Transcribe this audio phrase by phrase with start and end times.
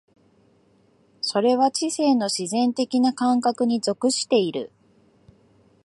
[1.21, 4.71] それは知性の自然的な感覚に属している。